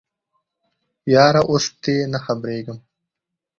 یاره 1.13 1.41
اوس 1.49 1.65
تې 1.83 1.95
نه 2.11 2.19
خبریږم 2.25 2.77